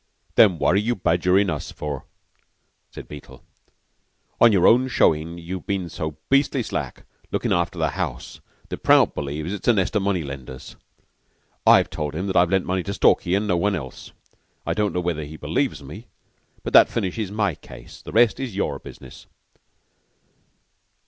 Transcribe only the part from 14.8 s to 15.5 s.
know whether he